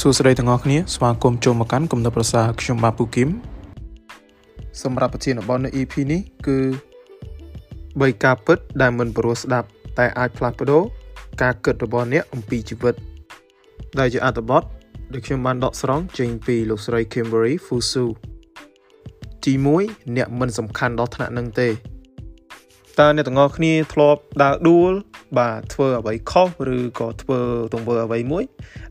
[0.00, 3.28] សួស្តីទាំងអស់គ្នាស្វាគមន៍ចូលមកកាន់គំនិតប្រសាខ្ញុំបាទពូគឹម
[4.82, 6.58] សម្រាប់ប្រធានបទនៅ EP នេះគឺ
[7.60, 9.68] 3ការពិតដែលមិនព្រោះស្ដាប់
[9.98, 10.82] តែអាចផ្លាស់ប្ដូរ
[11.42, 12.94] ការគិតរបស់អ្នកអំពីជីវិត
[13.98, 14.62] ដែលជាអត្ថបទ
[15.12, 18.06] ដែលខ្ញុំបានដកស្រង់ចេញពីលោកស្រី Kimberly Fusu
[19.44, 19.52] ទី
[19.84, 21.68] 1អ្នកមិនសំខាន់ដល់ថ្នាក់នឹងទេ
[22.98, 24.92] តើអ្នកទាំងអស់គ្នាធ្លាប់ដើរដួល
[25.38, 27.40] បាទធ្វើអ្វីខុសឬក៏ធ្វើ
[27.74, 28.44] ទង្វើអ្វីមួយ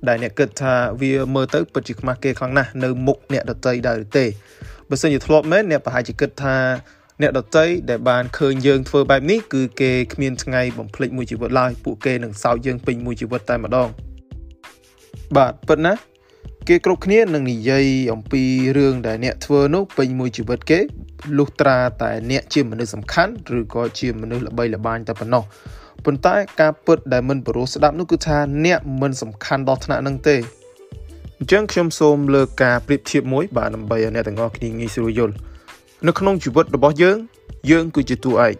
[0.07, 4.25] ដែលអ្នកគិតថាវាមើលទៅពិតជាខ្មាស់គេខ្លាំងណាស់នៅមុខអ្នកដតីដែរឬទេ
[4.89, 6.57] បើសិនជាធ្លាប់មែនអ្នកប្រហែលជាគិតថា
[7.21, 13.89] អ្នកដតីដែលបានឃើញយើងធ្វើបែបនេះគឺគេគ្មានថ្ងៃបំភ្លេចមួយជីវិតឡើយពួកគេនឹងសោកយើងពេញមួយជីវិតតែម្ដង
[15.35, 15.93] បាទពិតណា
[16.67, 18.43] គេគ្រប់គ្នានឹងនិយាយអំពី
[18.77, 20.79] រឿងដែលអ្នកធ្វើនោះពេញមួយជីវិតគេ
[21.37, 25.43] លុះត្រាតែអ្នកជាមនុស្សសំខាន់ឬក៏ជាមនុស្សល្បីល្បាញតែប៉ុណ្ណោះ
[26.05, 30.35] ប៉ុន្តែការពិតដែលមិនព្រោះស្ដាប់នោះគឺថាអ្នកមិនសំខាន់ដល់ថ្នាក់នឹងទេ
[31.37, 35.33] អញ្ចឹងខ្ញុំសូមលើកការប្រៀបធៀបមួយបាទដើម្បីឲ្យអ្នកទាំងអស់គ្នាងាយស្រួលយល់
[36.07, 37.17] នៅក្នុងជីវិតរបស់យើង
[37.71, 38.55] យើងគឺជាតួឯក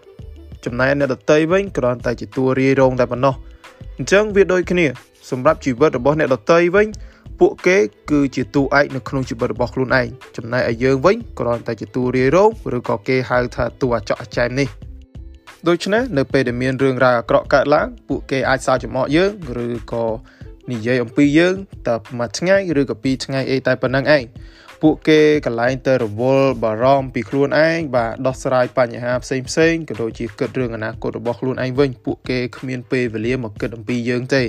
[0.65, 3.35] ចំណែកអ្នកដតីវិញគ្រាន់តែជាតួរាយរងតែប៉ុណ្ណោះ
[3.97, 4.85] អញ្ចឹងវាដូចគ្នា
[5.29, 6.87] សម្រាប់ជីវិតរបស់អ្នកដតីវិញ
[7.39, 7.77] ពួកគេ
[8.11, 14.67] គឺជាតួឯកនៅក្នុងជីវិតរបស់ខ្លួនឯងចំណែកឯយើងវិញគ្រាន់តែជាតួរាយរងឬក៏គេហៅថាតួអាចកអចែមនេះ
[15.69, 19.31] ដូច្នេះនៅពេលដែលមានរឿងរ៉ាវអាក្រក់កើតឡើងពួកគេអាចសើចចំអកយើង
[19.65, 20.05] ឬក៏
[20.71, 21.55] និយាយអំពីយើង
[21.87, 24.23] តែមួយថ្ងៃឬក៏ពីរថ្ងៃអីតែប៉ុណ្្នឹងឯង
[24.81, 34.43] ពួកគេកន្លែងទៅរវល់បារម្ភពីខ្លួនឯងបាទដោះស្រាយបញ្ហាផ្សេងផ្សេងក៏ដូចជាគិតរឿងអនាគតរបស់ខ្លួនឯងវិញពួកគេគ្មានពេលវេលាមកគិតអំពីយើងទេ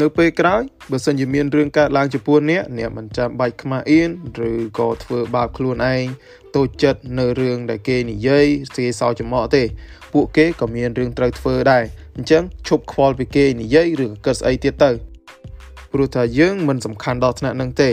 [0.00, 4.10] នៅពេលក្រោយបើសិនជាមានរឿងកើតឡើងចំពោះអ្នកអ្នកមិនចាំបាច់ខ្មាស់អៀន
[4.48, 6.04] ឬក៏ធ្វើបាបខ្លួនឯង
[6.56, 9.62] តូចចិត្តនៅរឿងដែលគេនិយាយគេសោចចំអកទេ
[10.12, 11.84] ពួកគេក៏មានរឿងត្រូវធ្វើដែរ
[12.16, 14.90] អញ្ចឹងឈប់ខ្វល់ពីគេនិយាយឬក៏គិតស្អីទៀតទៅ
[15.92, 17.90] ព្រោះថាយើងមិនសំខាន់ដល់ថ្នាក់នឹងទេ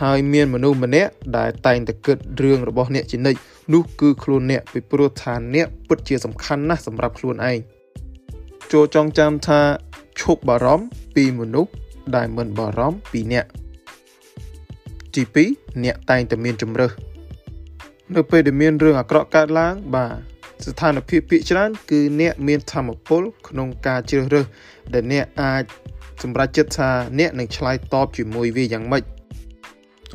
[0.00, 3.38] ហើយមានមនុស្សម្នាក់ដែលតែងតែគិតរឿងរបស់អ្នកជានិច្ច
[3.72, 7.58] នោះគឺខ្លួនអ្នកពីព្រោះថាអ្នកពិតជាសំខាន់ណាស់សម្រាប់ខ្លួនឯង
[8.72, 9.60] ចូលចងចាំថា
[10.20, 11.72] ឈប់បារម្ភពីមនុស្ស
[12.16, 13.46] ដែលមិនបារម្ភពីអ្នក
[15.14, 15.22] ទី
[15.52, 16.92] 2អ្នកតែងតែមានជំរើស
[18.16, 20.06] នៅពេលដែលមានរឿងអាក្រក់កើតឡើង បា
[20.62, 24.46] ទស្ថានភាពភាគច្រើន គឺអ្នកមានធម៌ពលក្នុងការជ្រើសរើស
[24.94, 25.62] ដែលអ្នកអាច
[26.22, 29.02] សម្រេចចិត្តថាអ្នកនឹងឆ្លើយតបជាមួយវាយ៉ាងម៉េច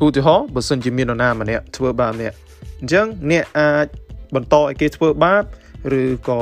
[0.04, 2.32] ឧទាហរណ៍បើសិនជាមាននរណាម្នាក់ធ្វើបាបអ្នក
[2.80, 3.86] អញ្ចឹងអ្នកអាច
[4.34, 5.42] បន្តឲ្យគេធ្វើបាប
[6.00, 6.40] ឬក៏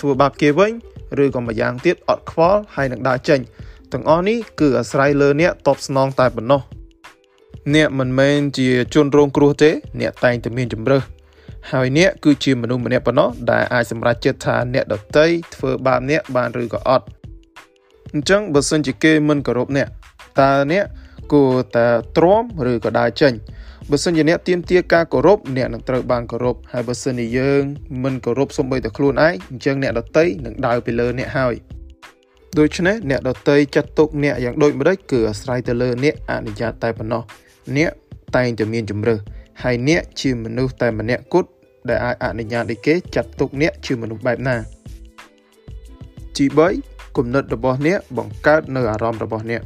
[0.00, 0.72] ធ្វើបាបគេវិញ
[1.22, 3.40] ឬក៏ម្យ៉ាងទៀតអត់ខ្វល់ហើយនឹងដើរចេញ
[3.92, 6.60] ទាំងអស់នេះគឺអាស្រ័យលើអ្នកតបស្នងតែប៉ុណ្ណោះ
[7.74, 11.02] អ្នកមិនមែនជាជនរងគ្រោះទេ អ្នកតែងតែមានជំរើស
[11.72, 17.06] ហើយអ្នកគឺជាមនុស្សម្នាក់ប៉ុណ្ណោះដែលអាចសម្រេចចិត្តថាអ្នកដតីធ្វើបាបអ្នកបានឬក៏អត់
[18.12, 19.88] អញ្ចឹងបើសិនជាគេមិនគោរពអ្នក
[20.40, 20.84] តើអ្នក
[21.32, 23.32] គួរតែទ្រាំឬក៏ដើរចេញ
[23.90, 27.62] បើសិនជាអ្នកទៀមទាការគោរពអ្នកនឹងត្រូវបានគោរពហើយបើសិនជាយើង
[28.04, 31.54] មិនគោរពសូម្បីតែខ្លួនឯងអញ្ចឹងអ្នកដតីនឹងដើរពីលើអ្នកហើយ
[32.58, 37.22] ដូច្នេះអ្នកដតីចាត់ទុកអ្នកយ៉ាងដូចម្ដេចគឺអាស្រ័យទៅលើអ្នកអនុញ្ញាតតែប៉ុណ្ណោះ
[37.76, 37.90] អ្នក
[38.36, 39.20] តែងតែមានជំរើស
[39.62, 41.50] ហើយអ្នកជាមនុស្សតែម្នាក់គត់
[41.88, 44.56] ដែលអាចអនុញ្ញាតឲ្យគេចាត់ទុកអ្នកជាមនុស្សបែបណា
[46.36, 46.46] ទី
[46.80, 49.62] 3គំនិតរបស់អ្នកបង្កើតនៅអារម្មណ៍របស់អ្នក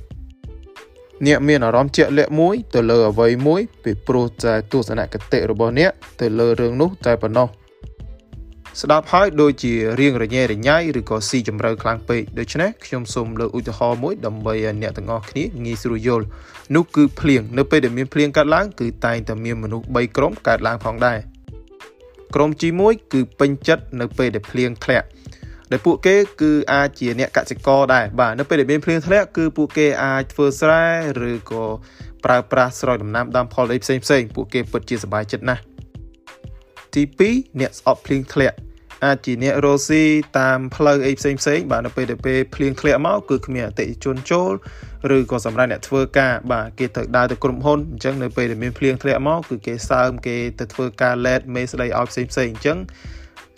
[1.27, 5.91] អ្នកមានអារម្មណ៍ជាក់លាក់មួយទៅលើអ្វីមួយពីព្រោះតែទស្សនគតិរបស់អ្នក
[6.21, 7.49] ទៅលើរឿងនោះតែប៉ុណ្ណោះ
[8.79, 16.27] ស្ដាប់ហើយដូចជារៀងរញ៉េរញ៉ៃឬក៏ស៊ីជម្រៅខ្លាំងពេកដូច្នេះខ្ញុំសូមលើកឧទាហរណ៍មួយដើម្បីឲ្យអ្នកទាំងអស់គ្នាងាយស្រួលយល់
[16.75, 21.19] នោះគឺភ្លៀងនៅពេលដែលមានភ្លៀងកើតឡើងគឺតែងតែមានមនុស្ស3ក្រុមកើតឡើងផងដែរ
[22.35, 25.07] ក្រុមទី1គឺពេញចិត្តនៅពេលដែលភ្លៀងធ្លាក់
[25.71, 30.85] ដែលពួកគេគឺអាចជាអ្នកកសិករដែរបាទនៅពេលដែលមានភ្លៀងធ្លាក់គឺពួកគេអាចធ្វើស្រែ
[31.31, 31.65] ឬក៏
[32.25, 35.63] ប្រើប្រាស់ស្រោចដំណាំដាំផលអីផ្សេងផ្សេងពួកគេពិតជាសប្បាយចិត្តណាស់
[36.95, 37.03] ទី
[37.33, 38.57] 2អ្នកស្អប់ភ្លៀងធ្លាក់
[39.05, 40.03] អាចជាអ្នករស់ស៊ី
[40.39, 44.53] តាមផ្លូវអីផ្សេងផ្សេងបាទនៅពេលដែលពេលភ្លៀងធ្លាក់មកគឺគ្មានអតិថិជនចូល
[45.17, 52.79] ឬក៏សម្រាប់អ្នកធ្វើការបាទគេត្រូវដើរទៅក្រុមហ៊ុនអញ្ចឹងនៅពេលដែលមានភ្លៀងធ្លាក់មកគឺគេសើមគេទៅធ្វើការលេតមេស្ដីឲ្យផ្សេងផ្សេងអញ្ចឹង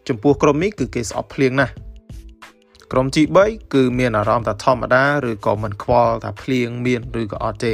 [0.08, 1.72] ចំពោះក្រុមនេះគឺគេស្អប់ភ្លៀងណាស់
[2.92, 7.72] ក្រុមទី3គឺមានអារម្មណ៍ថាធម្មតាឬក៏មិនខ្វល់ថាភ្លៀងមានឬក៏អត់ទេ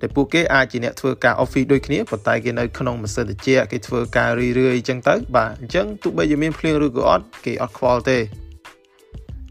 [0.00, 8.18] ដែលពួកគេអាចជាអ្នកធ្វើការ office ដូចគ្នាប៉ុន្តែគេនៅក្នុងម៉ាស៊ីនត្រជាក់គេធ្វើការរឿយរឿយអញ្ចឹងទៅបាទអញ្ចឹងទោះបីជាមានភ្លៀងឬក៏អត់គេអត់ខ្វល់ទេ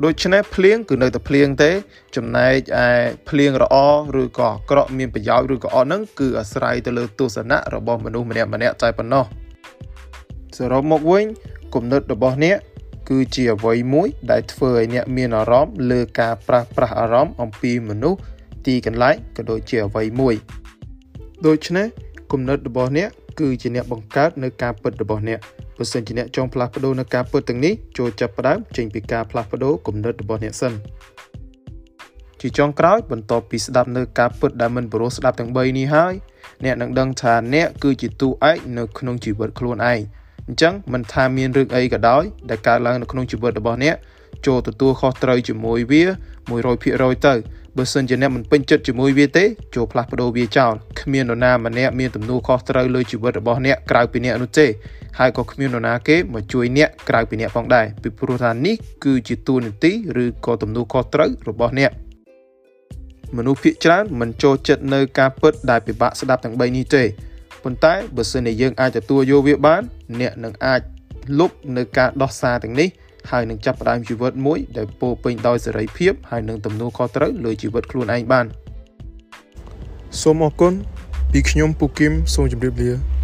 [0.03, 1.71] ដូច្នេះភ្លៀងគឺនៅតែភ្លៀងទេ
[2.15, 2.55] ចំណែក
[2.85, 2.88] ឯ
[3.29, 3.75] ភ្លៀងល្អ
[4.21, 9.25] ឬក៏អាក្រក់មានប្រយោជន៍ឬក៏អត់ហ្នឹងគឺអាស្រ័យទៅលើទស្សនៈរបស់មនុស្សម្នាក់ម្នាក់តែប៉ុណ្ណោះ
[10.57, 11.25] សរុបមកវិញ
[11.73, 12.57] គំនិតរបស់អ្នក
[13.09, 18.19] គឺជាអ្វីមួយដែលធ្វើឲ្យអ្នកមានអារម្មណ៍លើការប្រាស់ប្រាស់អារម្មណ៍អំពីមនុស្ស
[18.67, 20.35] ទីកន្លែងក៏ដូចជាអ្វីមួយ
[21.47, 21.87] ដូច្នេះ
[22.31, 23.09] គំនិតរបស់អ្នក
[23.39, 25.39] គឺជាអ្នកបង្កើតនៅការពិតរបស់អ្នក
[25.77, 30.73] បើសិនជាអ្នកចង់ផ្លាស់ប្ដូរនៅការពិតទាំងនេះចូលចាប់ផ្ដើមចេញពីការផ្លាស់ប្ដូរគំនិតរបស់អ្នកសិន
[32.41, 36.13] ជាចុងក្រោយបន្ទាប់ពីស្ដាប់នៅការពិតដែលមិនព្រោះស្ដាប់ទាំង3នេះហើយ
[36.65, 39.99] អ្នកនឹងដឹងថាអ្នកគឺជាតួឯកនៅក្នុងជីវិតខ្លួនឯង
[40.47, 43.95] អញ្ចឹងមិនថាមានរឿងអីក៏ដោយដែលកើតឡើងនៅក្នុងជីវិតរបស់អ្នក
[44.45, 46.03] ចូលទទួលខុសត្រូវជាមួយវា
[46.65, 47.33] 100%ទៅ
[47.77, 49.45] បើសិនជាអ្នកមិនពេញចិត្តជាមួយវាទេ
[49.75, 54.68] ចូលផ្លាស់ប្ដូរវាចោលគ្មាននរណាម្នាក់មានទំនួលខុសត្រូវលើជីវិតរបស់អ្នកក្រៅពីអ្នកនោះទេ
[55.19, 59.91] ហើយក៏គ្មាននរណាគេមកជួយអ្នកក្រៅពីអ្នកផងដែរពីព្រោះថានេះគឺជាតួនាទី
[60.24, 61.91] ឬក៏ទំនួលខុសត្រូវរបស់អ្នក
[63.38, 67.03] មនុស្សភាគច្រើនមិនចូលចិត្តនៅការពិតដែលពិបាកស្ដាប់ទាំង3នេះទេ
[67.63, 69.81] ប៉ុន្តែបើសិនជាយើងអាចទទួលយកវាបាន
[70.19, 70.81] អ្នកនឹងអាច
[71.39, 72.89] លុបនៅការដោះសារទាំងនេះ
[73.31, 78.45] ហើយនឹងចាប់ផ្ដើមជីវិតមួយដែលពោពេញដោយសេរីភាពហើយនឹងទំនួលខុសត្រូវលើជីវិតខ្លួនឯងបាន
[80.21, 80.74] សូមអរគុណ
[81.31, 83.16] ពីខ្ញុំពូគឹមសូមជម្រាបលា